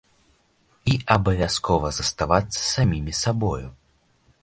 І 0.91 0.95
абавязкова 1.17 1.93
заставацца 1.99 2.59
самімі 2.75 3.13
сабою! 3.23 3.67